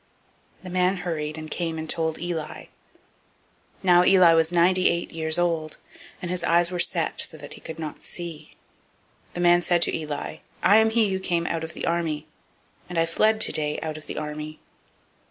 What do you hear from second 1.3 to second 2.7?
and came and told Eli. 004:015